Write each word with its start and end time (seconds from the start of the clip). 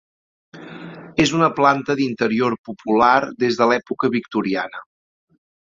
És 1.25 1.33
una 1.39 1.49
planta 1.59 1.97
d'interior 2.01 2.57
popular 2.71 3.13
des 3.45 3.61
de 3.61 3.71
l'època 3.73 4.13
victoriana. 4.19 4.85